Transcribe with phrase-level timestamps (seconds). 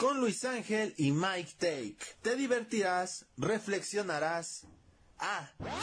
[0.00, 1.98] Con Luis Ángel y Mike Take.
[2.22, 4.66] Te divertirás, reflexionarás.
[5.18, 5.52] Ah.
[5.58, 5.78] También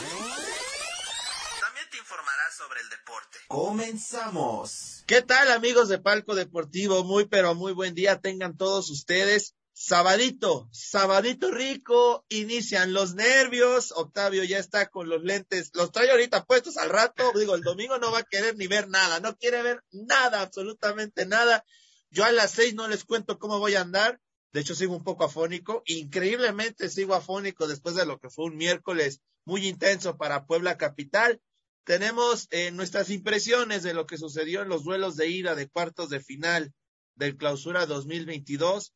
[1.90, 3.38] te informarás sobre el deporte.
[3.48, 5.02] Comenzamos.
[5.06, 7.04] ¿Qué tal amigos de Palco Deportivo?
[7.04, 9.54] Muy pero muy buen día tengan todos ustedes.
[9.76, 16.44] Sabadito, sabadito rico, inician los nervios, Octavio ya está con los lentes, los trae ahorita
[16.44, 19.62] puestos al rato, digo, el domingo no va a querer ni ver nada, no quiere
[19.62, 21.64] ver nada, absolutamente nada.
[22.10, 24.20] Yo a las seis no les cuento cómo voy a andar,
[24.52, 28.56] de hecho sigo un poco afónico, increíblemente sigo afónico después de lo que fue un
[28.56, 31.40] miércoles muy intenso para Puebla Capital.
[31.82, 36.10] Tenemos eh, nuestras impresiones de lo que sucedió en los duelos de ida de cuartos
[36.10, 36.72] de final
[37.16, 38.92] del clausura 2022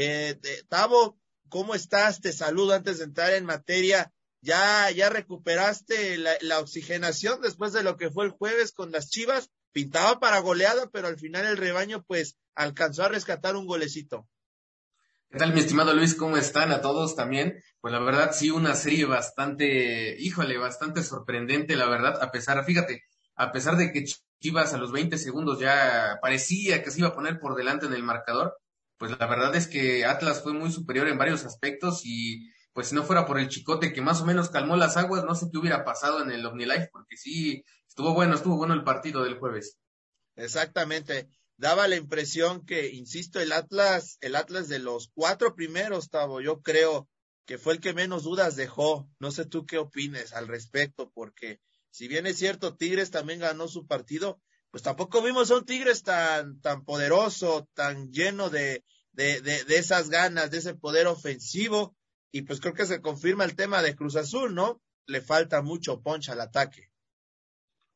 [0.00, 0.38] eh,
[0.68, 2.20] Tavo, ¿cómo estás?
[2.20, 4.12] Te saludo antes de entrar en materia.
[4.40, 9.50] ¿Ya, ya recuperaste la, oxigenación después de lo que fue el jueves con las Chivas?
[9.72, 14.28] Pintaba para goleada, pero al final el rebaño pues alcanzó a rescatar un golecito.
[15.30, 16.14] ¿Qué tal, mi estimado Luis?
[16.14, 17.60] ¿Cómo están a todos también?
[17.80, 23.02] Pues la verdad, sí, una serie bastante, híjole, bastante sorprendente, la verdad, a pesar, fíjate,
[23.34, 24.04] a pesar de que
[24.40, 27.94] Chivas a los 20 segundos ya parecía que se iba a poner por delante en
[27.94, 28.56] el marcador,
[28.98, 32.94] pues la verdad es que Atlas fue muy superior en varios aspectos y pues si
[32.94, 35.58] no fuera por el chicote que más o menos calmó las aguas, no sé qué
[35.58, 39.78] hubiera pasado en el OmniLife, porque sí, estuvo bueno, estuvo bueno el partido del jueves.
[40.36, 41.28] Exactamente.
[41.56, 46.62] Daba la impresión que, insisto, el Atlas, el Atlas de los cuatro primeros, Tavo, yo
[46.62, 47.08] creo
[47.46, 49.10] que fue el que menos dudas dejó.
[49.18, 51.60] No sé tú qué opines al respecto, porque
[51.90, 56.02] si bien es cierto, Tigres también ganó su partido, pues tampoco vimos a un Tigres
[56.02, 61.96] tan, tan poderoso, tan lleno de, de, de, de, esas ganas, de ese poder ofensivo.
[62.30, 64.82] Y pues creo que se confirma el tema de Cruz Azul, ¿no?
[65.06, 66.90] Le falta mucho poncha al ataque.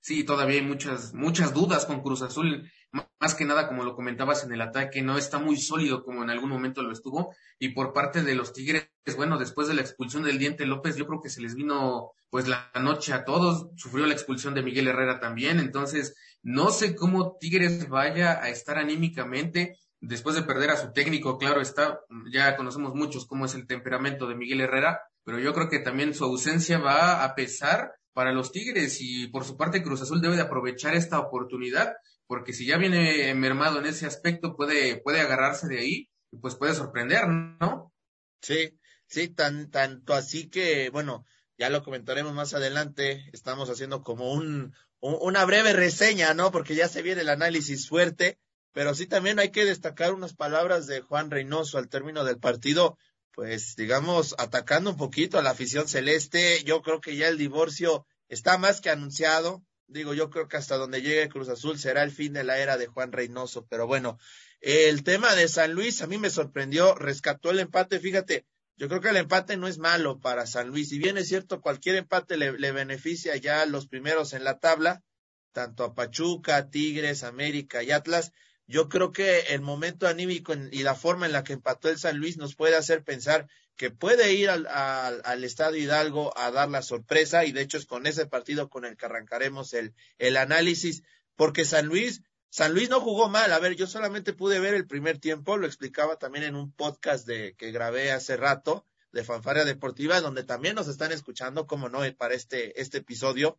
[0.01, 4.45] Sí, todavía hay muchas, muchas dudas con Cruz Azul más que nada, como lo comentabas
[4.45, 7.35] en el ataque, no está muy sólido como en algún momento lo estuvo.
[7.59, 11.07] Y por parte de los Tigres, bueno, después de la expulsión del Diente López, yo
[11.07, 13.69] creo que se les vino pues la noche a todos.
[13.77, 15.59] Sufrió la expulsión de Miguel Herrera también.
[15.59, 21.39] Entonces, no sé cómo Tigres vaya a estar anímicamente después de perder a su técnico.
[21.39, 22.01] Claro está,
[22.33, 26.15] ya conocemos muchos cómo es el temperamento de Miguel Herrera, pero yo creo que también
[26.15, 30.37] su ausencia va a pesar para los Tigres y por su parte Cruz Azul debe
[30.37, 31.95] de aprovechar esta oportunidad
[32.33, 36.57] porque si ya viene mermado en ese aspecto, puede, puede agarrarse de ahí y pues
[36.57, 37.93] puede sorprender, ¿no?
[38.41, 41.27] Sí, sí, tan, tanto así que, bueno,
[41.59, 46.51] ya lo comentaremos más adelante, estamos haciendo como un, una breve reseña, ¿no?
[46.51, 48.39] Porque ya se viene el análisis fuerte,
[48.73, 52.97] pero sí también hay que destacar unas palabras de Juan Reynoso al término del partido,
[53.33, 58.07] pues digamos, atacando un poquito a la afición celeste, yo creo que ya el divorcio
[58.29, 59.63] está más que anunciado,
[59.93, 62.79] Digo, yo creo que hasta donde llegue Cruz Azul será el fin de la era
[62.79, 64.19] de Juan Reynoso, pero bueno,
[64.63, 68.47] el tema de San Luis a mí me sorprendió, rescató el empate, fíjate,
[68.83, 71.61] yo creo que el empate no es malo para San Luis, si bien es cierto,
[71.61, 75.05] cualquier empate le, beneficia ya a los primeros en la tabla,
[75.53, 78.33] tanto a Pachuca, Tigres, América y Atlas,
[78.67, 82.17] yo creo que el momento anímico y la forma en la que empató el San
[82.17, 86.83] Luis nos puede hacer pensar que puede ir al, al, al, Hidalgo a dar la
[86.83, 91.05] sorpresa y de hecho es con ese partido con el que arrancaremos el, el análisis,
[91.37, 92.23] porque San Luis,
[92.55, 95.67] San Luis no jugó mal, a ver, yo solamente pude ver el primer tiempo, lo
[95.67, 100.75] explicaba también en un podcast de, que grabé hace rato de Fanfaria Deportiva, donde también
[100.75, 103.59] nos están escuchando, como no, para este, este episodio.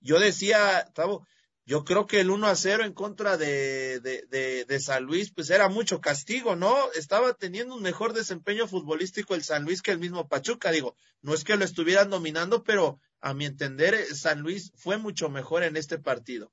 [0.00, 1.26] Yo decía, Tavo,
[1.66, 5.30] yo creo que el 1 a 0 en contra de, de, de, de, San Luis,
[5.30, 6.74] pues era mucho castigo, ¿no?
[6.92, 10.70] Estaba teniendo un mejor desempeño futbolístico el San Luis que el mismo Pachuca.
[10.70, 14.96] Digo, no es que lo estuvieran dominando, pero a mi entender, eh, San Luis fue
[14.96, 16.50] mucho mejor en este partido.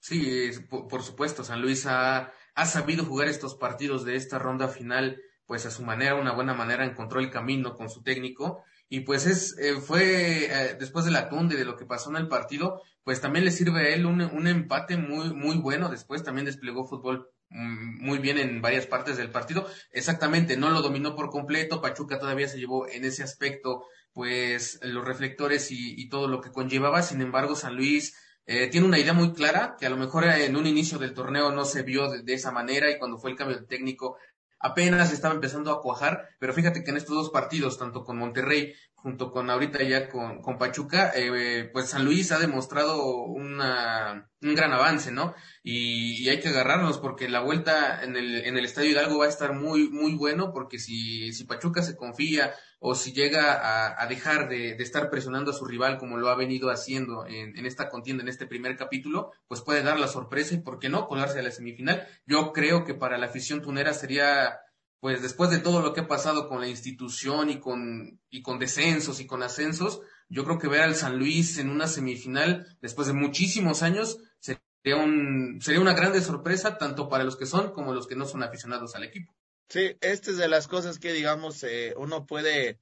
[0.00, 5.20] Sí, por, supuesto, San Luis ha, ha sabido jugar estos partidos de esta ronda final,
[5.46, 9.24] pues a su manera, una buena manera, encontró el camino con su técnico y pues
[9.26, 12.82] es, eh, fue eh, después de la tunde de lo que pasó en el partido,
[13.04, 15.88] pues también le sirve a él un, un empate muy, muy bueno.
[15.88, 19.64] Después también desplegó fútbol mm, muy bien en varias partes del partido.
[19.92, 21.80] Exactamente, no lo dominó por completo.
[21.80, 26.50] Pachuca todavía se llevó en ese aspecto, pues, los reflectores y, y todo lo que
[26.50, 27.02] conllevaba.
[27.02, 28.16] Sin embargo, San Luis
[28.52, 31.52] eh, tiene una idea muy clara que a lo mejor en un inicio del torneo
[31.52, 34.16] no se vio de, de esa manera y cuando fue el cambio de técnico
[34.58, 38.74] apenas estaba empezando a cuajar, pero fíjate que en estos dos partidos, tanto con Monterrey
[39.02, 44.54] junto con ahorita ya con, con Pachuca, eh, pues San Luis ha demostrado una, un
[44.54, 45.34] gran avance, ¿no?
[45.62, 49.30] Y, hay que agarrarnos porque la vuelta en el, en el Estadio Hidalgo va a
[49.30, 54.06] estar muy, muy bueno porque si, si Pachuca se confía o si llega a, a
[54.06, 57.66] dejar de, de, estar presionando a su rival como lo ha venido haciendo en, en
[57.66, 61.06] esta contienda, en este primer capítulo, pues puede dar la sorpresa y, ¿por qué no?,
[61.06, 62.06] colarse a la semifinal.
[62.26, 64.60] Yo creo que para la afición tunera sería
[65.00, 68.58] pues después de todo lo que ha pasado con la institución y con, y con
[68.58, 73.08] descensos y con ascensos, yo creo que ver al San Luis en una semifinal después
[73.08, 77.94] de muchísimos años sería, un, sería una grande sorpresa tanto para los que son como
[77.94, 79.34] los que no son aficionados al equipo.
[79.68, 82.78] Sí, esta es de las cosas que, digamos, eh, uno puede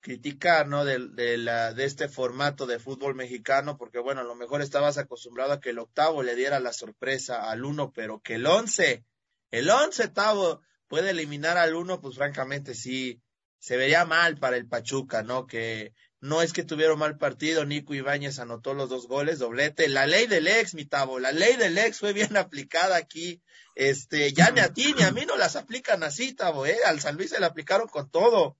[0.00, 0.84] criticar, ¿no?
[0.84, 4.98] De, de, la, de este formato de fútbol mexicano, porque, bueno, a lo mejor estabas
[4.98, 9.04] acostumbrado a que el octavo le diera la sorpresa al uno, pero que el once,
[9.50, 10.62] el once, Tavo,
[10.92, 13.22] puede eliminar al uno, pues francamente sí,
[13.58, 15.46] se vería mal para el Pachuca, ¿no?
[15.46, 19.88] Que no es que tuvieron mal partido, Nico Ibáñez anotó los dos goles, doblete.
[19.88, 23.40] La ley del ex, mi tabo, la ley del ex fue bien aplicada aquí.
[23.74, 26.76] Este, ya ni a ti ni a mí no las aplican así, tabo, ¿eh?
[26.84, 28.58] Al San Luis se la aplicaron con todo.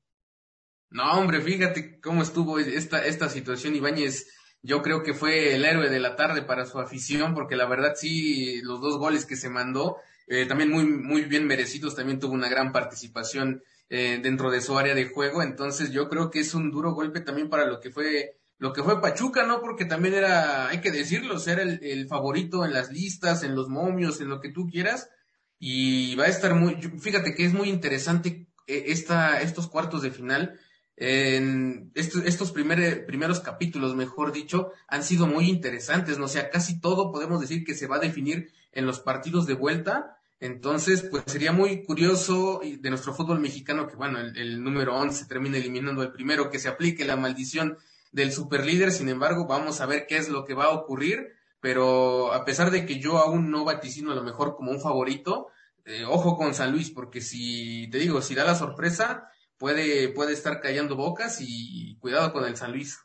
[0.88, 3.76] No, hombre, fíjate cómo estuvo esta, esta situación.
[3.76, 4.26] Ibáñez,
[4.62, 7.92] yo creo que fue el héroe de la tarde para su afición, porque la verdad
[7.94, 9.98] sí, los dos goles que se mandó,
[10.34, 14.78] eh, también muy, muy bien merecidos, también tuvo una gran participación eh, dentro de su
[14.78, 17.90] área de juego, entonces yo creo que es un duro golpe también para lo que
[17.90, 19.60] fue lo que fue Pachuca, ¿no?
[19.60, 24.22] Porque también era, hay que decirlo, era el, favorito en las listas, en los momios,
[24.22, 25.10] en lo que tú quieras,
[25.58, 30.12] y va a estar muy, fíjate que es muy interesante eh, esta, estos cuartos de
[30.12, 30.58] final,
[30.96, 36.24] en estos, estos primeros capítulos, mejor dicho, han sido muy interesantes, ¿no?
[36.24, 39.54] O sea, casi todo podemos decir que se va a definir en los partidos de
[39.54, 40.18] vuelta.
[40.42, 45.56] Entonces, pues sería muy curioso de nuestro fútbol mexicano que, bueno, el, número 11 termina
[45.56, 47.78] eliminando el primero, que se aplique la maldición
[48.10, 48.90] del superlíder.
[48.90, 51.28] Sin embargo, vamos a ver qué es lo que va a ocurrir.
[51.60, 55.46] Pero a pesar de que yo aún no vaticino a lo mejor como un favorito,
[55.84, 59.28] eh, ojo con San Luis, porque si te digo, si da la sorpresa,
[59.58, 62.98] puede, puede estar callando bocas y cuidado con el San Luis.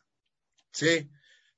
[0.72, 1.08] Sí,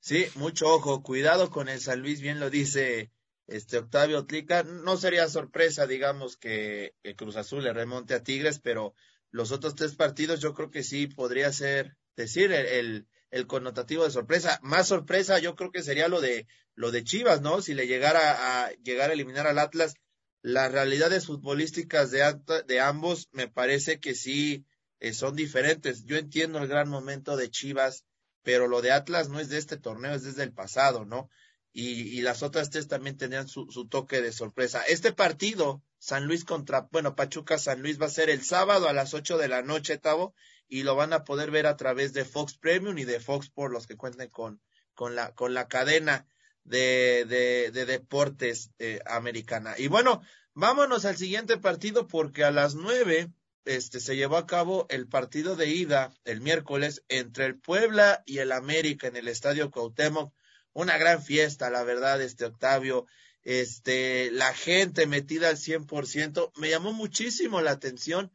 [0.01, 3.13] sí, mucho ojo, cuidado con el San Luis, bien lo dice
[3.49, 4.63] este Octavio Tlica.
[4.63, 8.93] No sería sorpresa, digamos, que Cruz Azul le remonte a Tigres, pero
[9.31, 14.11] los otros tres partidos yo creo que sí podría ser, decir, el, el, connotativo de
[14.11, 14.59] sorpresa.
[14.63, 17.61] Más sorpresa yo creo que sería lo de, lo de Chivas, ¿no?
[17.61, 19.95] Si le llegara a llegar a eliminar al Atlas,
[20.41, 24.65] las realidades futbolísticas de, de ambos me parece que sí
[24.99, 26.05] eh, son diferentes.
[26.05, 28.05] Yo entiendo el gran momento de Chivas,
[28.43, 31.29] pero lo de Atlas no es de este torneo, es desde el pasado, ¿no?
[31.71, 34.83] Y, las otras tres también tenían su, toque de sorpresa.
[34.83, 38.93] Este partido, San Luis contra, bueno, Pachuca San Luis va a ser el sábado a
[38.93, 40.33] las ocho de la noche, Tavo,
[40.67, 43.71] y lo van a poder ver a través de Fox Premium y de Fox por
[43.71, 44.61] los que cuenten con,
[44.93, 46.27] con la, con la cadena
[46.63, 49.75] de, de, de deportes eh, americana.
[49.77, 50.21] Y bueno,
[50.53, 53.31] vámonos al siguiente partido porque a las nueve
[53.65, 58.39] este, se llevó a cabo el partido de ida el miércoles entre el Puebla y
[58.39, 60.33] el América en el Estadio Cuauhtémoc
[60.73, 63.05] una gran fiesta, la verdad, este Octavio,
[63.43, 68.31] este, la gente metida al 100%, me llamó muchísimo la atención.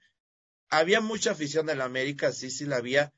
[0.70, 3.12] Había mucha afición de la América, sí, sí la había,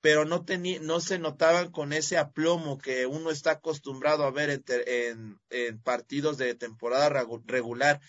[0.00, 4.50] pero no tenía, no se notaban con ese aplomo que uno está acostumbrado a ver
[4.50, 7.08] en, en, en partidos de temporada
[7.46, 8.00] regular.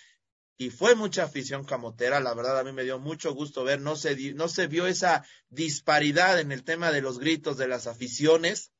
[0.57, 3.95] Y fue mucha afición camotera, la verdad a mí me dio mucho gusto ver, no
[3.95, 8.71] se, no se vio esa disparidad en el tema de los gritos de las aficiones,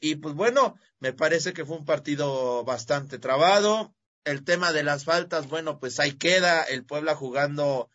[0.00, 3.94] y pues bueno, me parece que fue un partido bastante trabado.
[4.24, 7.90] El tema de las faltas, bueno, pues ahí queda el Puebla jugando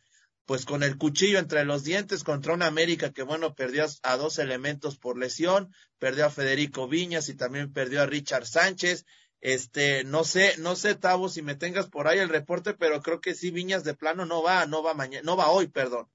[0.45, 4.39] pues con el cuchillo entre los dientes contra una América que bueno, perdió a dos
[4.39, 9.05] elementos por lesión, perdió a Federico Viñas y también perdió a Richard Sánchez.
[9.39, 13.21] Este, no sé, no sé, Tavo, si me tengas por ahí el reporte, pero creo
[13.21, 16.07] que sí, Viñas de plano no va, no va mañana, no va hoy, perdón.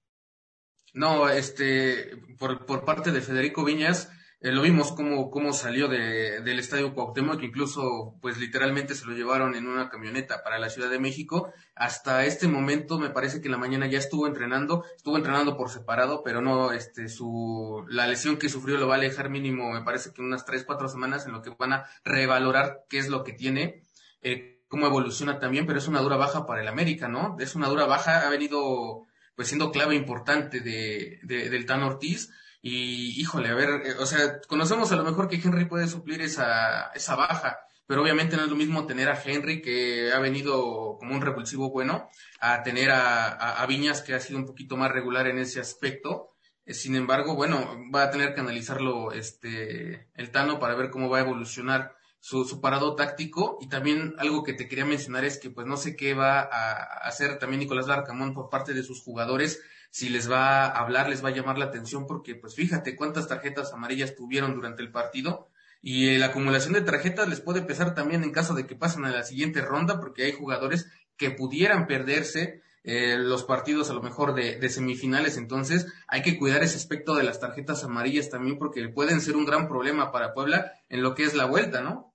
[0.93, 4.09] No, este, por, por parte de Federico Viñas,
[4.41, 9.15] eh, lo vimos cómo, cómo salió de, del estadio Cuauhtémoc, incluso pues literalmente se lo
[9.15, 11.53] llevaron en una camioneta para la Ciudad de México.
[11.75, 15.71] Hasta este momento me parece que en la mañana ya estuvo entrenando, estuvo entrenando por
[15.71, 19.83] separado, pero no, este, su, la lesión que sufrió lo va a alejar mínimo, me
[19.83, 23.25] parece que unas tres, cuatro semanas en lo que van a revalorar qué es lo
[23.25, 23.85] que tiene,
[24.21, 27.37] eh, cómo evoluciona también, pero es una dura baja para el América, ¿no?
[27.41, 32.31] Es una dura baja, ha venido pues siendo clave importante de, de del Tan Ortiz
[32.69, 36.21] y híjole, a ver, eh, o sea, conocemos a lo mejor que Henry puede suplir
[36.21, 40.97] esa, esa baja, pero obviamente no es lo mismo tener a Henry, que ha venido
[40.99, 43.29] como un repulsivo bueno, a tener a,
[43.63, 46.31] a, Viñas, que ha sido un poquito más regular en ese aspecto.
[46.67, 51.19] Sin embargo, bueno, va a tener que analizarlo este, el Tano para ver cómo va
[51.19, 51.95] a evolucionar
[52.27, 53.57] su, su, parado táctico.
[53.61, 57.07] Y también algo que te quería mencionar es que pues no sé qué va a
[57.07, 61.25] hacer también Nicolás Larcamón por parte de sus jugadores, si les va a hablar, les
[61.25, 65.51] va a llamar la atención, porque pues fíjate cuántas tarjetas amarillas tuvieron durante el partido.
[65.81, 69.05] Y eh, la acumulación de tarjetas les puede pesar también en caso de que pasen
[69.05, 74.03] a la siguiente ronda, porque hay jugadores que pudieran perderse eh, los partidos a lo
[74.03, 75.37] mejor de, de, semifinales.
[75.37, 79.47] Entonces hay que cuidar ese aspecto de las tarjetas amarillas también porque pueden ser un
[79.47, 82.06] gran problema para Puebla en lo que es la vuelta, ¿no?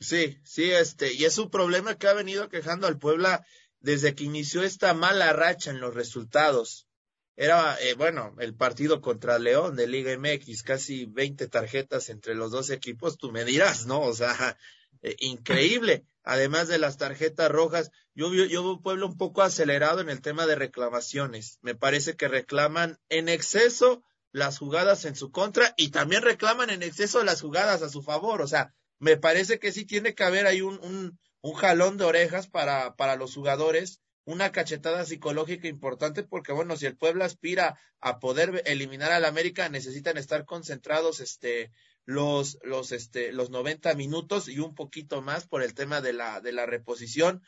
[0.00, 3.46] Sí, sí, este, y es un problema que ha venido quejando al Puebla
[3.80, 6.88] desde que inició esta mala racha en los resultados.
[7.36, 12.50] Era, eh, bueno, el partido contra León de Liga MX, casi 20 tarjetas entre los
[12.50, 14.00] dos equipos, tú me dirás, ¿no?
[14.00, 14.56] O sea,
[15.02, 16.04] eh, increíble.
[16.22, 20.08] Además de las tarjetas rojas, yo veo, yo veo un pueblo un poco acelerado en
[20.08, 21.58] el tema de reclamaciones.
[21.60, 24.02] Me parece que reclaman en exceso
[24.32, 28.40] las jugadas en su contra y también reclaman en exceso las jugadas a su favor.
[28.42, 32.04] O sea, me parece que sí tiene que haber ahí un, un, un jalón de
[32.04, 37.80] orejas para, para los jugadores, una cachetada psicológica importante, porque bueno, si el pueblo aspira
[37.98, 41.72] a poder eliminar al América, necesitan estar concentrados, este,
[42.04, 46.40] los, los, este, los 90 minutos y un poquito más por el tema de la,
[46.40, 47.42] de la reposición.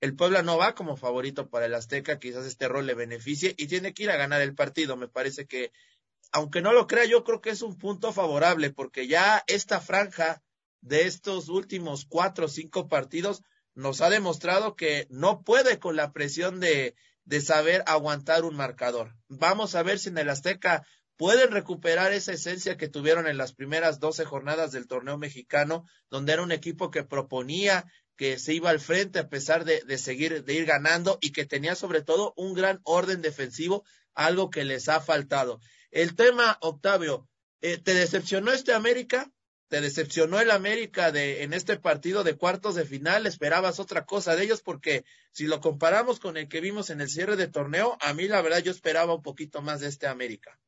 [0.00, 3.66] El Puebla no va como favorito para el Azteca, quizás este rol le beneficie y
[3.66, 4.96] tiene que ir a ganar el partido.
[4.96, 5.72] Me parece que,
[6.32, 10.42] aunque no lo crea, yo creo que es un punto favorable porque ya esta franja
[10.80, 13.42] de estos últimos cuatro o cinco partidos
[13.74, 19.14] nos ha demostrado que no puede con la presión de, de saber aguantar un marcador.
[19.28, 23.52] Vamos a ver si en el Azteca pueden recuperar esa esencia que tuvieron en las
[23.52, 27.84] primeras doce jornadas del torneo mexicano, donde era un equipo que proponía,
[28.16, 31.44] que se iba al frente a pesar de, de, seguir, de ir ganando y que
[31.44, 35.60] tenía sobre todo un gran orden defensivo, algo que les ha faltado.
[35.90, 37.28] El tema, Octavio,
[37.60, 39.30] eh, ¿te decepcionó este América?
[39.68, 43.26] ¿Te decepcionó el América de, en este partido de cuartos de final?
[43.26, 44.62] ¿Esperabas otra cosa de ellos?
[44.62, 48.28] Porque si lo comparamos con el que vimos en el cierre de torneo, a mí
[48.28, 50.58] la verdad yo esperaba un poquito más de este América.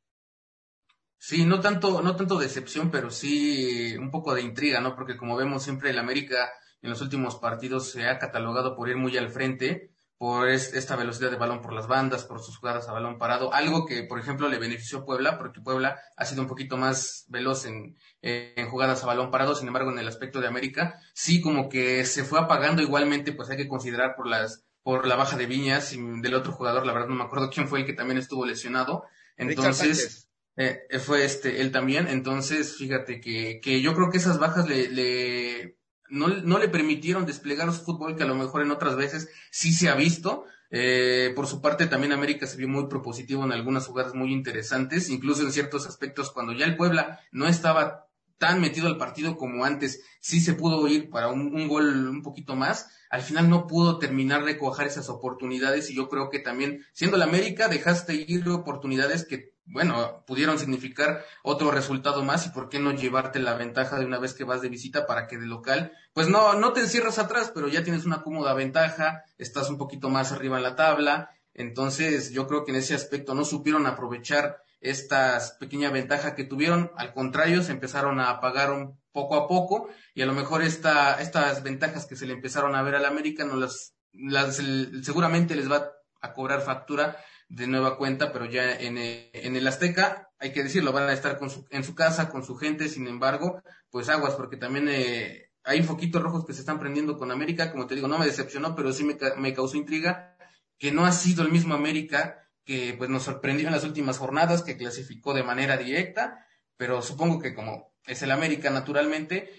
[1.16, 4.94] Sí, no tanto, no tanto decepción, pero sí un poco de intriga, ¿no?
[4.94, 6.50] Porque como vemos siempre el América
[6.82, 9.90] en los últimos partidos se ha catalogado por ir muy al frente,
[10.20, 13.86] por esta velocidad de balón por las bandas, por sus jugadas a balón parado, algo
[13.86, 17.64] que, por ejemplo, le benefició a Puebla, porque Puebla ha sido un poquito más veloz
[17.64, 21.70] en, en jugadas a balón parado, sin embargo, en el aspecto de América, sí como
[21.70, 25.46] que se fue apagando igualmente, pues hay que considerar por las, por la baja de
[25.46, 28.18] Viñas y del otro jugador, la verdad no me acuerdo quién fue el que también
[28.18, 29.04] estuvo lesionado,
[29.38, 32.08] entonces eh, fue este, él también.
[32.08, 35.79] Entonces, fíjate que, que yo creo que esas bajas le, le
[36.10, 39.72] no, no, le permitieron desplegar su fútbol que a lo mejor en otras veces sí
[39.72, 40.44] se ha visto.
[40.70, 45.08] Eh, por su parte, también América se vio muy propositivo en algunas jugadas muy interesantes,
[45.10, 48.06] incluso en ciertos aspectos cuando ya el Puebla no estaba
[48.38, 52.22] tan metido al partido como antes, sí se pudo ir para un, un gol un
[52.22, 52.88] poquito más.
[53.10, 57.16] Al final no pudo terminar de cojar esas oportunidades y yo creo que también, siendo
[57.16, 62.80] la América, dejaste ir oportunidades que bueno, pudieron significar otro resultado más y por qué
[62.80, 65.92] no llevarte la ventaja de una vez que vas de visita para que de local,
[66.12, 70.10] pues no, no te encierras atrás, pero ya tienes una cómoda ventaja, estás un poquito
[70.10, 74.62] más arriba en la tabla, entonces yo creo que en ese aspecto no supieron aprovechar
[74.80, 79.88] estas pequeña ventaja que tuvieron, al contrario, se empezaron a apagar un poco a poco
[80.14, 83.44] y a lo mejor esta, estas ventajas que se le empezaron a ver al América
[83.44, 84.56] no las, las
[85.02, 87.16] seguramente les va a cobrar factura
[87.50, 91.12] de nueva cuenta, pero ya en, eh, en el Azteca, hay que decirlo, van a
[91.12, 94.88] estar con su, en su casa, con su gente, sin embargo, pues aguas, porque también
[94.88, 98.26] eh, hay foquitos rojos que se están prendiendo con América, como te digo, no me
[98.26, 100.36] decepcionó, pero sí me, me causó intriga,
[100.78, 104.62] que no ha sido el mismo América que pues nos sorprendió en las últimas jornadas,
[104.62, 109.50] que clasificó de manera directa, pero supongo que como es el América naturalmente,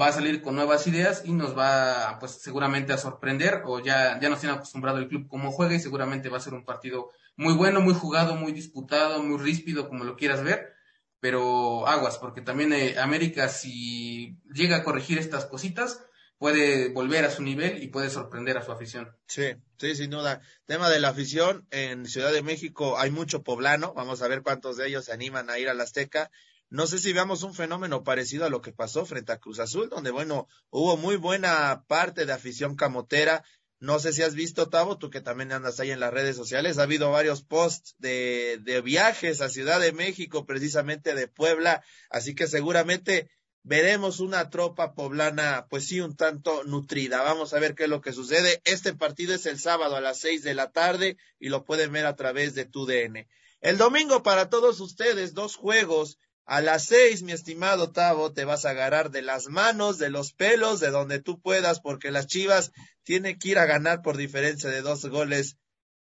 [0.00, 4.18] va a salir con nuevas ideas y nos va pues seguramente a sorprender o ya,
[4.20, 7.10] ya nos tiene acostumbrado el club como juega y seguramente va a ser un partido
[7.40, 10.74] muy bueno, muy jugado, muy disputado, muy ríspido, como lo quieras ver,
[11.20, 16.04] pero aguas, porque también eh, América si llega a corregir estas cositas,
[16.36, 19.16] puede volver a su nivel y puede sorprender a su afición.
[19.26, 20.42] Sí, sí, sin duda.
[20.66, 24.76] Tema de la afición, en Ciudad de México hay mucho poblano, vamos a ver cuántos
[24.76, 26.30] de ellos se animan a ir a la Azteca.
[26.68, 29.88] No sé si veamos un fenómeno parecido a lo que pasó frente a Cruz Azul,
[29.88, 33.42] donde, bueno, hubo muy buena parte de afición camotera,
[33.80, 36.78] no sé si has visto, Tavo, tú que también andas ahí en las redes sociales,
[36.78, 42.34] ha habido varios posts de, de viajes a Ciudad de México, precisamente de Puebla, así
[42.34, 43.30] que seguramente
[43.62, 47.22] veremos una tropa poblana, pues sí, un tanto nutrida.
[47.22, 48.60] Vamos a ver qué es lo que sucede.
[48.64, 52.06] Este partido es el sábado a las seis de la tarde y lo pueden ver
[52.06, 53.28] a través de tu DN.
[53.60, 56.18] El domingo para todos ustedes, dos juegos.
[56.44, 60.32] A las seis, mi estimado Tavo, te vas a agarrar de las manos, de los
[60.32, 62.72] pelos, de donde tú puedas, porque las Chivas
[63.04, 65.56] tienen que ir a ganar por diferencia de dos goles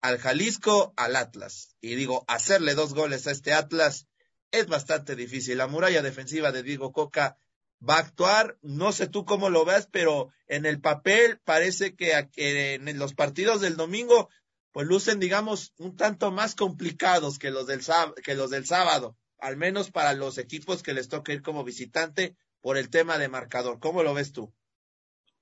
[0.02, 1.76] al Jalisco, al Atlas.
[1.80, 4.08] Y digo, hacerle dos goles a este Atlas
[4.52, 5.58] es bastante difícil.
[5.58, 7.38] La muralla defensiva de Diego Coca
[7.88, 12.30] va a actuar, no sé tú cómo lo ves, pero en el papel parece que
[12.36, 14.30] en los partidos del domingo
[14.72, 17.82] pues lucen, digamos, un tanto más complicados que los del,
[18.24, 22.36] que los del sábado, al menos para los equipos que les toca ir como visitante
[22.62, 23.80] por el tema de marcador.
[23.80, 24.54] ¿Cómo lo ves tú?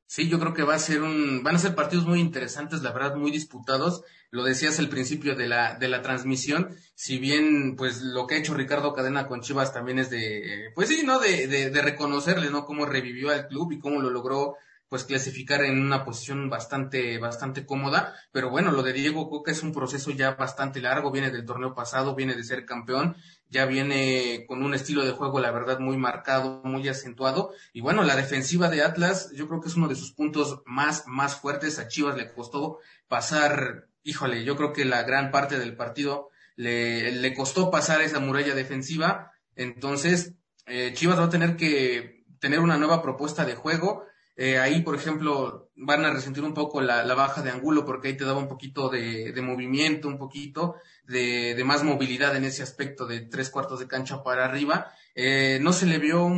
[0.07, 2.91] Sí, yo creo que va a ser un, van a ser partidos muy interesantes, la
[2.91, 4.01] verdad, muy disputados.
[4.31, 8.39] Lo decías al principio de la, de la transmisión, si bien, pues, lo que ha
[8.39, 11.19] hecho Ricardo Cadena con Chivas también es de, pues sí, ¿no?
[11.19, 12.65] De, de, de reconocerle, ¿no?
[12.65, 14.55] Cómo revivió al club y cómo lo logró
[14.89, 18.15] pues clasificar en una posición bastante, bastante cómoda.
[18.31, 21.75] Pero bueno, lo de Diego Coca es un proceso ya bastante largo, viene del torneo
[21.75, 23.15] pasado, viene de ser campeón,
[23.49, 27.51] ya viene con un estilo de juego, la verdad, muy marcado, muy acentuado.
[27.73, 31.05] Y bueno, la defensiva de Atlas, yo creo que es uno de sus puntos más,
[31.07, 31.79] más fuertes.
[31.79, 32.77] A Chivas le costó
[33.07, 38.19] pasar, híjole, yo creo que la gran parte del partido le, le costó pasar esa
[38.19, 39.31] muralla defensiva.
[39.55, 40.35] Entonces,
[40.67, 44.05] eh, Chivas va a tener que tener una nueva propuesta de juego
[44.41, 48.15] eh, ahí, por ejemplo, van a resentir un poco la, baja de ángulo porque ahí
[48.15, 53.19] te daba un poquito de, movimiento, un poquito de, más movilidad en ese aspecto de
[53.19, 54.93] tres cuartos de cancha para arriba.
[55.13, 56.29] Eh, no se le vio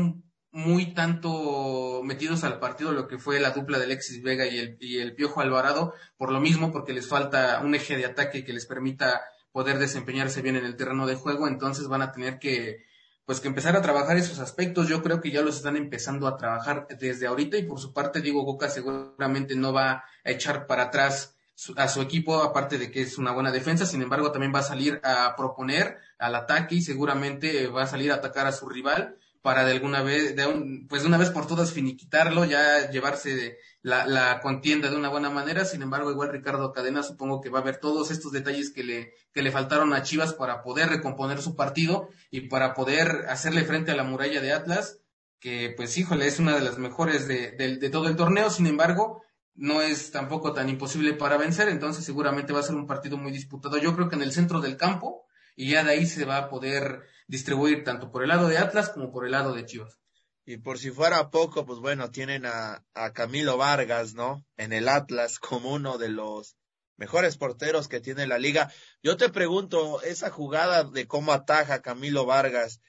[0.50, 4.77] muy tanto metidos al partido lo que fue la dupla de Alexis Vega y el,
[4.79, 8.51] y el Piojo Alvarado, por lo mismo, porque les falta un eje de ataque que
[8.53, 12.84] les permita poder desempeñarse bien en el terreno de juego, entonces van a tener que
[13.25, 14.88] pues que empezar a trabajar esos aspectos.
[14.88, 18.22] Yo creo que ya los están empezando a trabajar desde ahorita y por su parte
[18.22, 21.36] Diego Boca seguramente no va a echar para atrás
[21.78, 24.63] a su equipo, aparte de que es una buena defensa, sin embargo también va a
[24.63, 29.18] salir a proponer al ataque y seguramente va a salir a atacar a su rival
[29.42, 33.60] para de alguna vez, de un, pues de una vez por todas finiquitarlo, ya llevarse
[33.82, 35.66] la, la, contienda de una buena manera.
[35.66, 39.14] Sin embargo, igual Ricardo Cadena supongo que va a ver todos estos detalles que le,
[39.34, 43.92] que le faltaron a Chivas para poder recomponer su partido y para poder hacerle frente
[43.92, 45.00] a la muralla de Atlas,
[45.40, 48.50] que pues híjole, es una de las mejores de, de, de todo el torneo.
[48.50, 49.24] Sin embargo,
[49.55, 53.32] no es tampoco tan imposible para vencer, entonces seguramente va a ser un partido muy
[53.32, 53.77] disputado.
[53.77, 56.50] Yo creo que en el centro del campo, y ya de ahí se va a
[56.50, 60.00] poder distribuir tanto por el lado de Atlas como por el lado de Chivas.
[60.46, 64.44] Y por si fuera poco, pues bueno, tienen a, a Camilo Vargas, ¿no?
[64.58, 66.58] En el Atlas como uno de los
[66.98, 68.72] mejores porteros que tiene la liga.
[69.04, 72.82] Yo te pregunto, esa jugada de cómo ataja Camilo Vargas,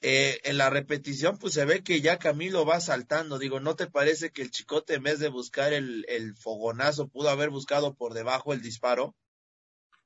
[0.00, 3.38] eh, en la repetición, pues se ve que ya Camilo va saltando.
[3.38, 7.30] Digo, ¿no te parece que el chicote en vez de buscar el, el fogonazo pudo
[7.30, 9.16] haber buscado por debajo el disparo?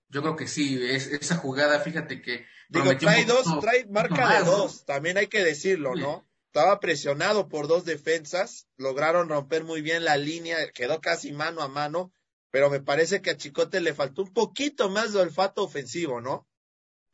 [0.09, 2.47] Yo creo que sí, es, esa jugada, fíjate que...
[2.69, 6.27] Digo, trae dos, trae marca de dos, también hay que decirlo, ¿no?
[6.55, 11.69] Estaba presionado por dos defensas, lograron romper muy bien la línea, quedó casi mano a
[11.69, 12.13] mano,
[12.51, 16.47] pero me parece que a Chicote le faltó un poquito más de olfato ofensivo, ¿no?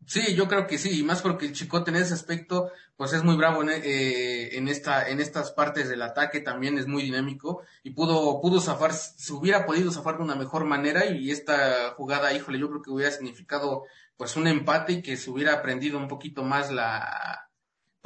[0.05, 3.23] Sí, yo creo que sí, y más porque el Chicote en ese aspecto, pues es
[3.23, 7.63] muy bravo en, eh, en, esta, en estas partes del ataque, también es muy dinámico,
[7.85, 12.33] y pudo, pudo zafar, se hubiera podido zafar de una mejor manera, y esta jugada,
[12.33, 13.85] híjole, yo creo que hubiera significado
[14.17, 17.48] pues un empate y que se hubiera aprendido un poquito más la,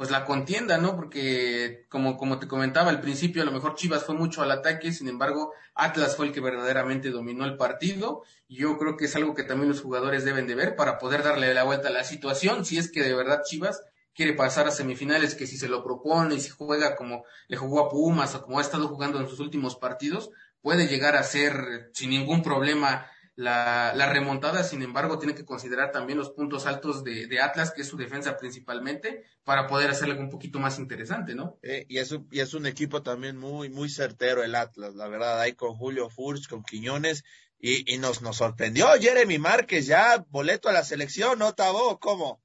[0.03, 0.97] pues la contienda, ¿no?
[0.97, 4.91] Porque como, como te comentaba al principio, a lo mejor Chivas fue mucho al ataque,
[4.91, 8.23] sin embargo, Atlas fue el que verdaderamente dominó el partido.
[8.49, 11.23] Y yo creo que es algo que también los jugadores deben de ver para poder
[11.23, 13.81] darle la vuelta a la situación, si es que de verdad Chivas
[14.13, 17.79] quiere pasar a semifinales, que si se lo propone y si juega como le jugó
[17.85, 21.91] a Pumas o como ha estado jugando en sus últimos partidos, puede llegar a ser
[21.93, 27.03] sin ningún problema la, la, remontada, sin embargo, tiene que considerar también los puntos altos
[27.03, 31.57] de, Atlas, que es su defensa principalmente, para poder hacerle un poquito más interesante, ¿no?
[31.63, 35.07] Eh, y, es un, y es un equipo también muy, muy certero el Atlas, la
[35.07, 37.23] verdad, ahí con Julio Furch, con Quiñones,
[37.57, 41.99] y, y nos, nos sorprendió Jeremy Márquez, ya boleto a la selección, ¿no, Tabo?
[41.99, 42.42] ¿Cómo?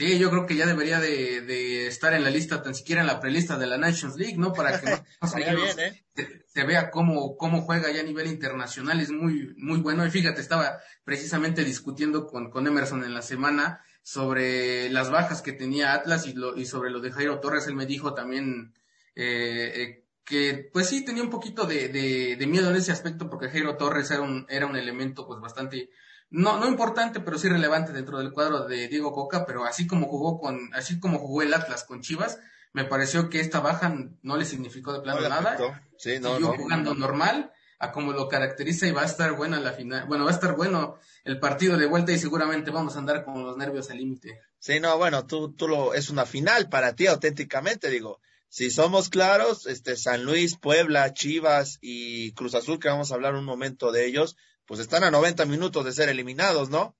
[0.00, 3.06] Sí, yo creo que ya debería de, de, estar en la lista, tan siquiera en
[3.06, 4.54] la prelista de la Nations League, ¿no?
[4.54, 6.04] Para que ¿eh?
[6.46, 10.06] se, vea cómo, cómo juega ya a nivel internacional, es muy, muy bueno.
[10.06, 15.52] Y fíjate, estaba precisamente discutiendo con, con Emerson en la semana sobre las bajas que
[15.52, 17.66] tenía Atlas y, lo, y sobre lo de Jairo Torres.
[17.66, 18.72] Él me dijo también
[19.14, 23.28] eh, eh, que, pues sí, tenía un poquito de, de, de, miedo en ese aspecto
[23.28, 25.90] porque Jairo Torres era un, era un elemento pues bastante
[26.30, 30.06] no, no importante, pero sí relevante dentro del cuadro de Diego Coca, pero así como
[30.06, 32.38] jugó con, así como jugó el Atlas con Chivas,
[32.72, 35.82] me pareció que esta baja no le significó de plano nada.
[35.98, 37.52] Sí, no, Siguió jugando normal.
[37.80, 40.06] a como lo caracteriza y va a estar buena la final.
[40.06, 43.42] Bueno, va a estar bueno el partido de vuelta y seguramente vamos a andar con
[43.42, 44.38] los nervios al límite.
[44.58, 48.20] Sí, no, bueno, tú, tú lo, es una final para ti auténticamente, digo.
[48.48, 53.34] Si somos claros, este San Luis, Puebla, Chivas y Cruz Azul, que vamos a hablar
[53.34, 54.36] un momento de ellos,
[54.70, 56.96] pues están a 90 minutos de ser eliminados, ¿no?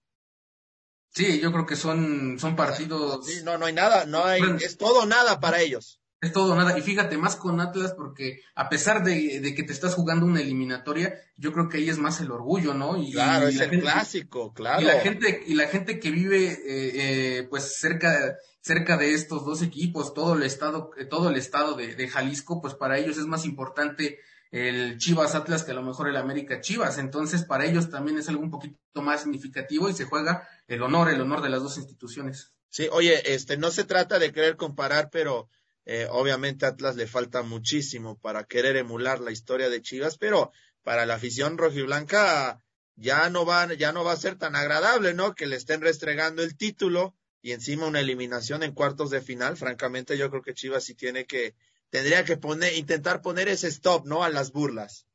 [1.11, 3.25] Sí, yo creo que son, son partidos.
[3.25, 6.01] Sí, no, no hay nada, no hay, es todo nada para ellos.
[6.21, 6.77] Es todo nada.
[6.77, 10.41] Y fíjate, más con Atlas, porque a pesar de, de, que te estás jugando una
[10.41, 13.01] eliminatoria, yo creo que ahí es más el orgullo, ¿no?
[13.01, 14.83] Y, claro, es el clásico, claro.
[14.83, 19.45] Y la gente, y la gente que vive, eh, eh, pues cerca, cerca de estos
[19.45, 23.27] dos equipos, todo el estado, todo el estado de, de Jalisco, pues para ellos es
[23.27, 24.19] más importante
[24.51, 26.99] el Chivas Atlas que a lo mejor el América Chivas.
[26.99, 31.11] Entonces, para ellos también es algo un poquito más significativo y se juega el honor,
[31.11, 32.53] el honor de las dos instituciones.
[32.69, 35.49] Sí, oye, este, no se trata de querer comparar, pero
[35.87, 41.07] eh, obviamente Atlas le falta muchísimo para querer emular la historia de Chivas, pero para
[41.07, 42.63] la afición rojiblanca
[42.97, 45.35] ya no va, ya no va a ser tan agradable, ¿no?
[45.35, 49.57] Que le estén restregando el título y encima una eliminación en cuartos de final.
[49.57, 51.55] Francamente, yo creo que Chivas sí tiene que,
[51.91, 54.25] tendría que poner, intentar poner ese stop, ¿no?
[54.25, 55.07] A las burlas.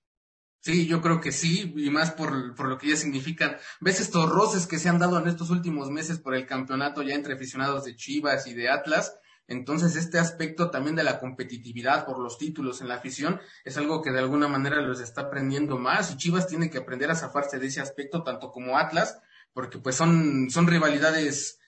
[0.61, 3.57] Sí, yo creo que sí, y más por, por lo que ya significan.
[3.81, 7.13] ¿Ves estos roces que se han dado en estos últimos meses por el campeonato ya
[7.13, 9.15] entre aficionados de Chivas y de Atlas?
[9.47, 14.01] Entonces, este aspecto también de la competitividad por los títulos en la afición es algo
[14.01, 17.59] que de alguna manera los está aprendiendo más y Chivas tiene que aprender a zafarse
[17.59, 19.19] de ese aspecto, tanto como Atlas,
[19.53, 21.59] porque pues son, son rivalidades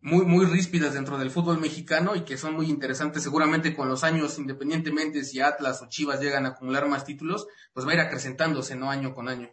[0.00, 3.22] muy, muy ríspidas dentro del fútbol mexicano y que son muy interesantes.
[3.22, 7.86] Seguramente con los años, independientemente si Atlas o Chivas llegan a acumular más títulos, pues
[7.86, 8.90] va a ir acrecentándose, ¿no?
[8.90, 9.50] Año con año.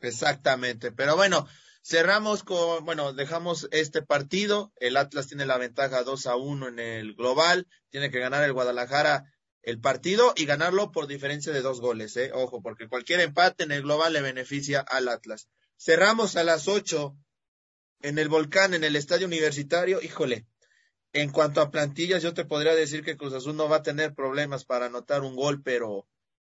[0.00, 0.92] Exactamente.
[0.92, 1.46] Pero bueno,
[1.88, 4.72] Cerramos con, bueno, dejamos este partido.
[4.74, 7.68] El Atlas tiene la ventaja 2 a 1 en el global.
[7.90, 9.32] Tiene que ganar el Guadalajara
[9.62, 12.32] el partido y ganarlo por diferencia de dos goles, ¿eh?
[12.34, 15.48] Ojo, porque cualquier empate en el global le beneficia al Atlas.
[15.76, 17.16] Cerramos a las 8
[18.00, 20.00] en el Volcán, en el estadio universitario.
[20.02, 20.46] Híjole,
[21.12, 24.14] en cuanto a plantillas, yo te podría decir que Cruz Azul no va a tener
[24.14, 26.06] problemas para anotar un gol, pero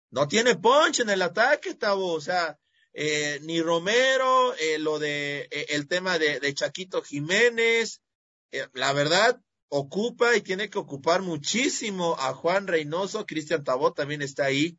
[0.10, 2.14] no tiene punch en el ataque, Tabo.
[2.14, 2.58] O sea,
[2.94, 8.02] eh, ni Romero, eh, lo de eh, el tema de, Chaquito Jiménez,
[8.52, 14.22] eh, la verdad ocupa y tiene que ocupar muchísimo a Juan Reynoso, Cristian Tabot también
[14.22, 14.78] está ahí,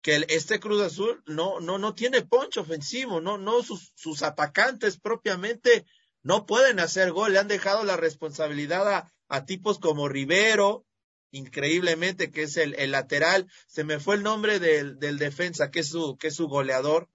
[0.00, 5.00] que este Cruz Azul no, no, no tiene poncho ofensivo, no, no, sus, sus atacantes
[5.00, 5.84] propiamente
[6.26, 10.84] no pueden hacer gol, le han dejado la responsabilidad a, a tipos como Rivero,
[11.30, 15.80] increíblemente, que es el, el, lateral, se me fue el nombre del, del defensa, que
[15.80, 17.08] es su, que es su goleador,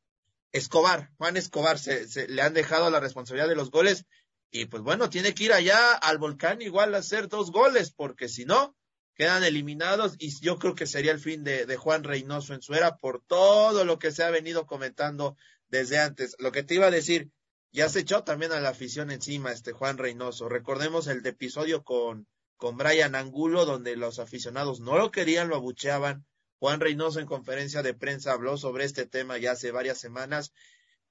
[0.54, 4.06] Escobar, Juan Escobar, se, le han dejado la responsabilidad de los goles.
[4.50, 8.30] Y pues bueno, tiene que ir allá al volcán igual a hacer dos goles, porque
[8.30, 8.78] si no,
[9.16, 10.16] quedan eliminados.
[10.20, 13.22] Y yo creo que sería el fin de, de, Juan Reynoso en su era por
[13.26, 15.36] todo lo que se ha venido comentando
[15.68, 16.36] desde antes.
[16.40, 17.30] Lo que te iba a decir,
[17.72, 20.50] ya se echó también a la afición encima este Juan Reynoso.
[20.50, 26.26] Recordemos el episodio con, con Brian Angulo, donde los aficionados no lo querían, lo abucheaban,
[26.62, 30.54] Juan Reynoso en conferencia de prensa habló sobre este tema ya hace varias semanas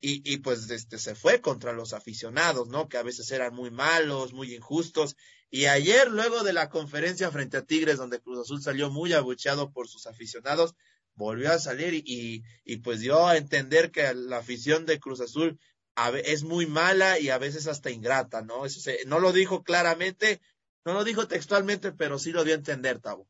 [0.00, 2.88] y, y pues este, se fue contra los aficionados, ¿no?
[2.88, 5.16] Que a veces eran muy malos, muy injustos.
[5.50, 9.72] Y ayer, luego de la conferencia frente a Tigres, donde Cruz Azul salió muy abucheado
[9.72, 10.76] por sus aficionados,
[11.14, 15.20] volvió a salir y, y, y pues dio a entender que la afición de Cruz
[15.20, 15.58] Azul
[16.08, 18.66] es muy mala y a veces hasta ingrata, ¿no?
[18.66, 20.40] Eso se, no lo dijo claramente,
[20.84, 23.28] no lo dijo textualmente, pero sí lo dio a entender, Tavo.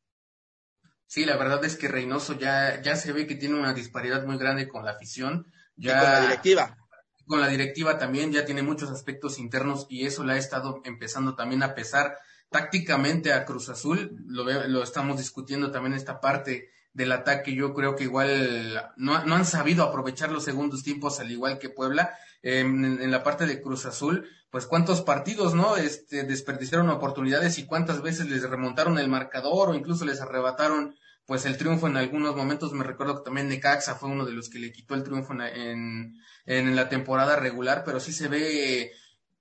[1.07, 4.39] Sí, la verdad es que Reynoso ya, ya se ve que tiene una disparidad muy
[4.39, 5.53] grande con la afición.
[5.75, 6.79] Ya, y con la directiva.
[7.27, 11.35] Con la directiva también ya tiene muchos aspectos internos y eso le ha estado empezando
[11.35, 12.17] también a pesar
[12.49, 14.23] tácticamente a Cruz Azul.
[14.27, 17.55] Lo, lo estamos discutiendo también esta parte del ataque.
[17.55, 21.71] Yo creo que igual no, no han sabido aprovechar los segundos tiempos al igual que
[21.71, 22.17] Puebla.
[22.43, 25.77] En, la parte de Cruz Azul, pues cuántos partidos, ¿no?
[25.77, 30.95] Este, desperdiciaron oportunidades y cuántas veces les remontaron el marcador o incluso les arrebataron
[31.27, 32.73] pues el triunfo en algunos momentos.
[32.73, 35.43] Me recuerdo que también Necaxa fue uno de los que le quitó el triunfo en,
[35.43, 36.15] en,
[36.47, 38.91] en la temporada regular, pero sí se ve,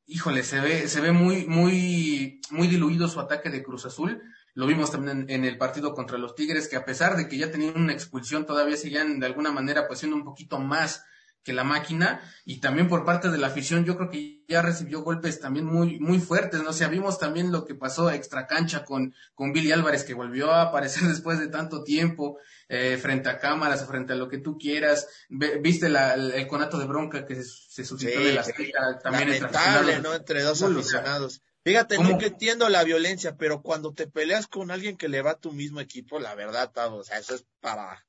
[0.06, 4.22] híjole, se ve, se ve muy, muy, muy diluido su ataque de Cruz Azul.
[4.54, 7.38] Lo vimos también en, en, el partido contra los Tigres, que a pesar de que
[7.38, 11.06] ya tenían una expulsión, todavía seguían de alguna manera pues siendo un poquito más
[11.44, 15.02] que la máquina y también por parte de la afición yo creo que ya recibió
[15.02, 18.46] golpes también muy muy fuertes no o sea vimos también lo que pasó a extra
[18.46, 22.38] cancha con con Billy Álvarez que volvió a aparecer después de tanto tiempo
[22.72, 25.08] eh, frente a cámaras frente a lo que tú quieras.
[25.30, 29.00] Viste la, el, el, conato de bronca que se, se suscitó sí, de la seca,
[29.02, 31.42] también entre, no entre dos aficionados.
[31.64, 32.12] Fíjate, ¿Cómo?
[32.12, 35.52] no entiendo la violencia, pero cuando te peleas con alguien que le va a tu
[35.52, 38.06] mismo equipo, la verdad, o sea, eso es para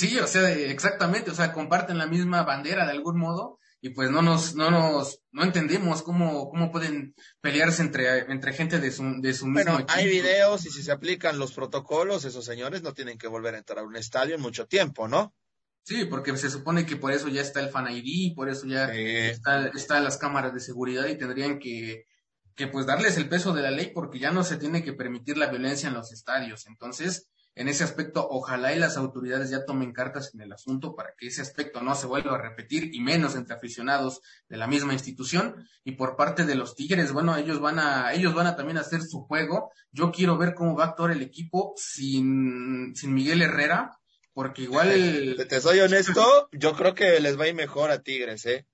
[0.00, 4.10] Sí, o sea, exactamente, o sea, comparten la misma bandera de algún modo y pues
[4.10, 9.20] no nos, no nos, no entendemos cómo, cómo pueden pelearse entre, entre gente de su,
[9.20, 12.94] de su mismo Bueno, hay videos y si se aplican los protocolos, esos señores no
[12.94, 15.34] tienen que volver a entrar a un estadio en mucho tiempo, ¿no?
[15.82, 18.90] Sí, porque se supone que por eso ya está el Fan ID, por eso ya
[18.90, 22.06] está, están las cámaras de seguridad y tendrían que,
[22.54, 25.36] que pues darles el peso de la ley porque ya no se tiene que permitir
[25.36, 26.66] la violencia en los estadios.
[26.66, 27.28] Entonces,
[27.60, 31.26] en ese aspecto, ojalá y las autoridades ya tomen cartas en el asunto para que
[31.26, 35.68] ese aspecto no se vuelva a repetir y menos entre aficionados de la misma institución.
[35.84, 39.02] Y por parte de los Tigres, bueno, ellos van a, ellos van a también hacer
[39.02, 39.70] su juego.
[39.92, 43.90] Yo quiero ver cómo va a actuar el equipo sin, sin Miguel Herrera,
[44.32, 44.88] porque igual.
[45.50, 48.66] Te soy honesto, yo creo que les va a ir mejor a Tigres, ¿eh?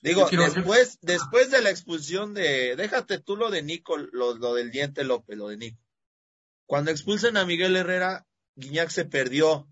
[0.00, 4.70] Digo, después, después de la expulsión de, déjate tú lo de Nico, lo, lo del
[4.70, 5.83] diente López, lo de Nico.
[6.66, 9.68] Cuando expulsan a Miguel Herrera, Guiñac se perdió.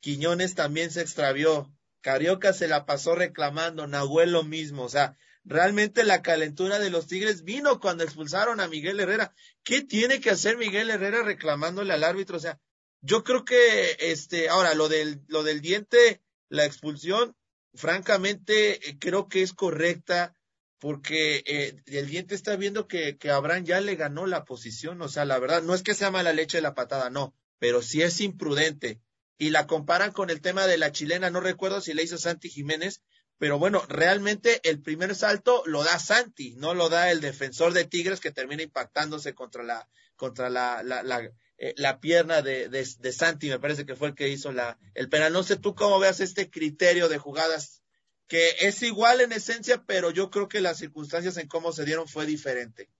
[0.00, 1.72] Quiñones también se extravió.
[2.00, 4.84] Carioca se la pasó reclamando, Nahuel lo mismo.
[4.84, 9.34] O sea, realmente la calentura de los Tigres vino cuando expulsaron a Miguel Herrera.
[9.64, 12.36] ¿Qué tiene que hacer Miguel Herrera reclamándole al árbitro?
[12.36, 12.60] O sea,
[13.00, 17.36] yo creo que, este, ahora, lo del, lo del diente, la expulsión,
[17.74, 20.37] francamente, eh, creo que es correcta
[20.78, 25.08] porque eh, el diente está viendo que, que Abraham ya le ganó la posición, o
[25.08, 28.20] sea, la verdad, no es que sea mala leche la patada, no, pero sí es
[28.20, 29.00] imprudente.
[29.40, 32.48] Y la comparan con el tema de la chilena, no recuerdo si le hizo Santi
[32.48, 33.02] Jiménez,
[33.38, 37.84] pero bueno, realmente el primer salto lo da Santi, no lo da el defensor de
[37.84, 42.86] Tigres que termina impactándose contra la, contra la, la, la, eh, la pierna de, de,
[42.98, 45.32] de, Santi, me parece que fue el que hizo la, el penal.
[45.32, 47.77] No sé tú cómo veas este criterio de jugadas
[48.28, 52.06] que es igual en esencia, pero yo creo que las circunstancias en cómo se dieron
[52.06, 52.90] fue diferente.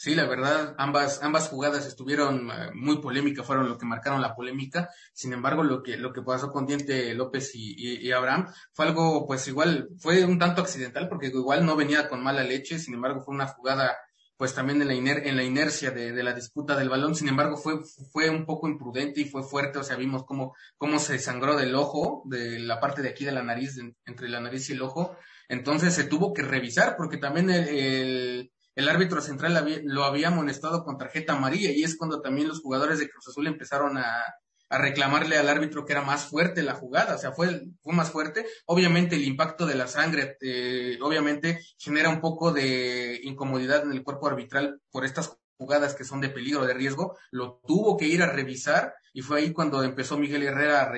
[0.00, 4.36] Sí, la verdad, ambas, ambas jugadas estuvieron eh, muy polémicas, fueron lo que marcaron la
[4.36, 4.90] polémica.
[5.12, 9.26] Sin embargo, lo que, lo que pasó con Diente López y, y, Abraham fue algo,
[9.26, 13.22] pues igual, fue un tanto accidental, porque igual no venía con mala leche, sin embargo,
[13.22, 13.96] fue una jugada
[14.38, 17.16] pues también en la, iner en la inercia de, de, la disputa del balón.
[17.16, 17.80] Sin embargo, fue,
[18.12, 19.80] fue un poco imprudente y fue fuerte.
[19.80, 23.32] O sea, vimos cómo, cómo se sangró del ojo, de la parte de aquí de
[23.32, 25.16] la nariz, entre la nariz y el ojo.
[25.48, 30.28] Entonces se tuvo que revisar porque también el, el, el árbitro central había, lo había
[30.28, 34.22] amonestado con tarjeta amarilla y es cuando también los jugadores de Cruz Azul empezaron a,
[34.70, 38.10] a reclamarle al árbitro que era más fuerte la jugada, o sea, fue, fue más
[38.10, 38.46] fuerte.
[38.66, 44.02] Obviamente el impacto de la sangre, eh, obviamente genera un poco de incomodidad en el
[44.02, 48.22] cuerpo arbitral por estas jugadas que son de peligro, de riesgo, lo tuvo que ir
[48.22, 50.92] a revisar y fue ahí cuando empezó Miguel Herrera a,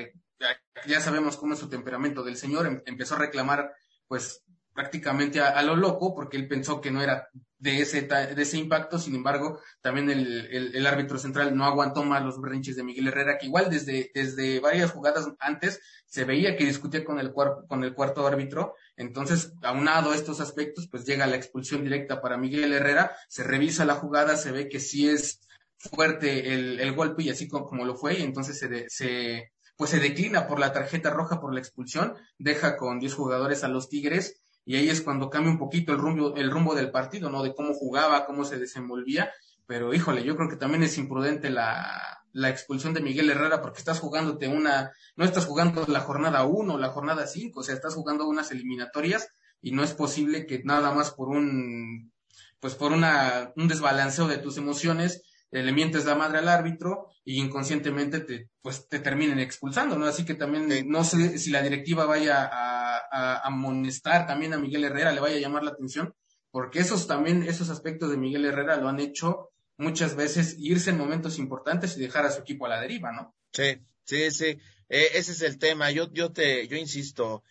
[0.87, 3.73] ya sabemos cómo es su temperamento del señor, em, empezó a reclamar
[4.07, 4.43] pues
[4.75, 7.29] prácticamente a, lo loco porque él pensó que no era
[7.61, 8.99] de ese, de ese impacto.
[8.99, 13.39] Sin embargo, también el, el, árbitro central no aguantó más los berrinches de Miguel Herrera,
[13.39, 17.95] que igual desde, desde varias jugadas antes se veía que discutía con el, con el
[17.95, 18.75] cuarto árbitro.
[18.97, 23.85] Entonces, aunado a estos aspectos, pues llega la expulsión directa para Miguel Herrera, se revisa
[23.85, 25.41] la jugada, se ve que sí es
[25.77, 29.91] fuerte el, el golpe y así como, como lo fue, y entonces se, se, pues
[29.91, 33.89] se declina por la tarjeta roja por la expulsión, deja con 10 jugadores a los
[33.89, 37.43] Tigres y ahí es cuando cambia un poquito el rumbo, el rumbo del partido, ¿no?
[37.43, 39.33] De cómo jugaba, cómo se desenvolvía,
[39.67, 43.79] pero híjole, yo creo que también es imprudente la, la expulsión de Miguel Herrera porque
[43.79, 47.75] estás jugándote una, no estás jugando la jornada 1 o la jornada 5, o sea,
[47.75, 49.29] estás jugando unas eliminatorias
[49.63, 52.13] y no es posible que nada más por un,
[52.61, 57.41] pues por una, un desbalanceo de tus emociones, le mientes la madre al árbitro y
[57.41, 60.07] inconscientemente te, pues te terminen expulsando, ¿no?
[60.07, 62.80] Así que también no sé si la directiva vaya a,
[63.11, 66.15] a, amonestar también a Miguel Herrera, le vaya a llamar la atención,
[66.51, 70.99] porque esos también, esos aspectos de Miguel Herrera lo han hecho muchas veces irse en
[70.99, 73.35] momentos importantes y dejar a su equipo a la deriva, ¿no?
[73.53, 74.59] Sí, sí, sí.
[74.89, 75.91] Eh, ese es el tema.
[75.91, 77.43] Yo, yo te, yo insisto,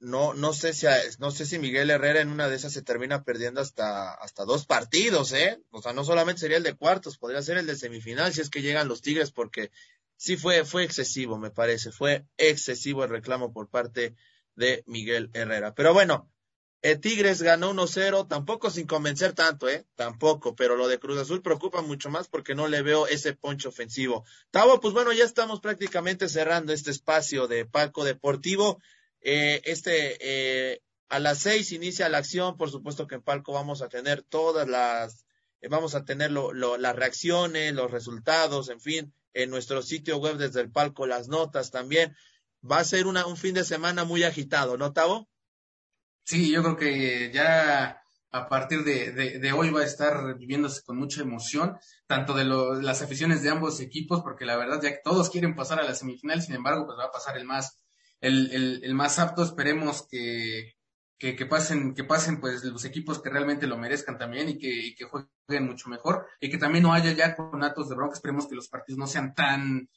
[0.00, 0.86] no, no sé si,
[1.18, 4.66] no sé si Miguel Herrera en una de esas se termina perdiendo hasta, hasta dos
[4.66, 5.60] partidos, ¿eh?
[5.70, 8.50] O sea, no solamente sería el de cuartos, podría ser el de semifinal si es
[8.50, 9.70] que llegan los Tigres, porque
[10.16, 14.14] sí fue, fue excesivo, me parece, fue excesivo el reclamo por parte
[14.56, 15.74] de Miguel Herrera.
[15.74, 16.30] Pero bueno,
[16.82, 19.84] el Tigres ganó 1-0, tampoco sin convencer tanto, ¿eh?
[19.96, 23.68] Tampoco, pero lo de Cruz Azul preocupa mucho más porque no le veo ese poncho
[23.68, 24.24] ofensivo.
[24.50, 28.80] Tavo, pues bueno, ya estamos prácticamente cerrando este espacio de palco deportivo.
[29.20, 33.82] Eh, este, eh, a las seis inicia la acción, por supuesto que en palco vamos
[33.82, 35.26] a tener todas las,
[35.60, 40.38] eh, vamos a tener lo, las reacciones, los resultados, en fin, en nuestro sitio web
[40.38, 42.16] desde el palco, las notas también.
[42.68, 45.28] Va a ser una, un fin de semana muy agitado, ¿no, Tavo?
[46.24, 48.00] Sí, yo creo que ya
[48.32, 53.02] a partir de, de, hoy va a estar viviéndose con mucha emoción, tanto de las
[53.02, 56.40] aficiones de ambos equipos, porque la verdad ya que todos quieren pasar a la semifinal,
[56.40, 57.80] sin embargo, pues va a pasar el más,
[58.20, 59.42] el, el, el más apto.
[59.42, 60.74] Esperemos que,
[61.18, 64.68] que, que, pasen, que pasen pues los equipos que realmente lo merezcan también y que,
[64.70, 68.14] y que jueguen mucho mejor y que también no haya ya conatos de bronca.
[68.14, 69.88] Esperemos que los partidos no sean tan,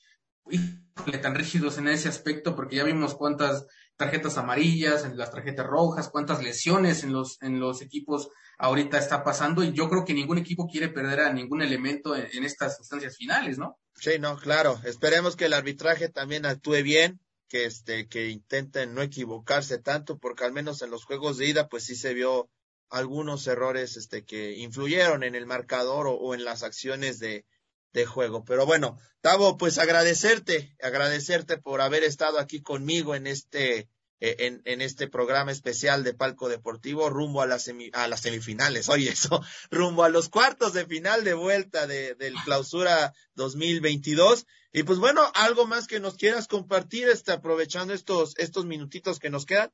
[1.22, 6.10] tan rígidos en ese aspecto, porque ya vimos cuántas tarjetas amarillas, en las tarjetas rojas,
[6.10, 10.38] cuántas lesiones en los, en los equipos ahorita está pasando y yo creo que ningún
[10.38, 13.80] equipo quiere perder a ningún elemento en, estas instancias finales, ¿no?
[13.96, 14.80] Sí, no, claro.
[14.86, 20.44] Esperemos que el arbitraje también actúe bien, que este, que intenten no equivocarse tanto, porque
[20.44, 22.50] al menos en los juegos de ida, pues sí se vio
[22.90, 27.46] algunos errores este, que influyeron en el marcador o en las acciones de,
[27.94, 28.44] de juego.
[28.44, 33.88] Pero bueno, Tavo, pues agradecerte, agradecerte por haber estado aquí conmigo en este,
[34.20, 38.90] eh, en, en este programa especial de Palco Deportivo rumbo a las, a las semifinales,
[38.90, 44.46] oye eso, rumbo a los cuartos de final de vuelta de, del clausura 2022.
[44.74, 49.30] Y pues bueno, algo más que nos quieras compartir, este, aprovechando estos, estos minutitos que
[49.30, 49.72] nos quedan.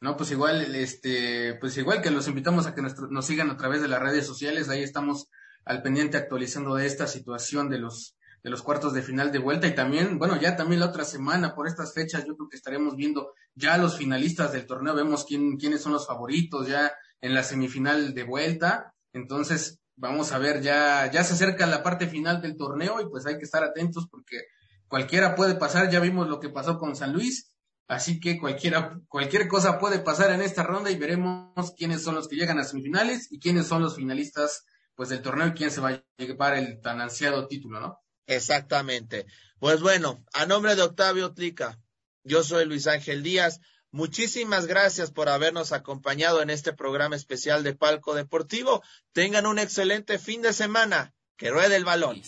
[0.00, 3.56] No, pues igual, este, pues igual que los invitamos a que nos, nos sigan a
[3.56, 5.28] través de las redes sociales, ahí estamos
[5.64, 9.66] al pendiente actualizando de esta situación de los de los cuartos de final de vuelta
[9.66, 12.96] y también, bueno, ya también la otra semana por estas fechas yo creo que estaremos
[12.96, 17.42] viendo ya los finalistas del torneo, vemos quién, quiénes son los favoritos ya en la
[17.42, 22.56] semifinal de vuelta, entonces vamos a ver, ya, ya se acerca la parte final del
[22.56, 24.38] torneo y pues hay que estar atentos porque
[24.88, 27.54] cualquiera puede pasar, ya vimos lo que pasó con San Luis,
[27.88, 32.26] así que cualquiera, cualquier cosa puede pasar en esta ronda y veremos quiénes son los
[32.26, 35.80] que llegan a semifinales y quiénes son los finalistas pues del torneo y quién se
[35.80, 38.00] va a llevar el tan ansiado título, ¿no?
[38.26, 39.26] Exactamente.
[39.58, 41.78] Pues bueno, a nombre de Octavio Tlica,
[42.22, 43.60] yo soy Luis Ángel Díaz.
[43.90, 48.82] Muchísimas gracias por habernos acompañado en este programa especial de Palco Deportivo.
[49.12, 51.14] Tengan un excelente fin de semana.
[51.36, 52.22] Que ruede el balón.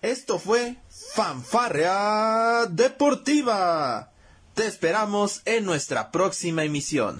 [0.00, 0.76] Esto fue
[1.14, 4.12] Fanfarrea Deportiva.
[4.54, 7.18] Te esperamos en nuestra próxima emisión.